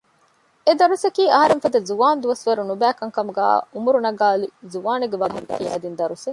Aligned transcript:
އެ 0.67 0.71
ދަރުސަކީ 0.79 1.23
އަހަރެންފަދަ 1.33 1.79
ޒުވާންދުވަސް 1.87 2.43
ވަރު 2.47 2.63
ނުބައި 2.69 2.95
ކަންކަމުގައި 2.99 3.59
އުމުރު 3.73 3.99
ނަގައިލި 4.05 4.47
ޒުވާނެއްގެ 4.73 5.17
ވާހަކަ 5.21 5.51
ކިޔައިދިން 5.57 5.97
ދަރުސެއް 5.99 6.29